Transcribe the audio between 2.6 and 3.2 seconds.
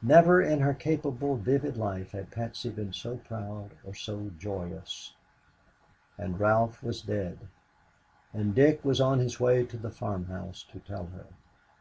been so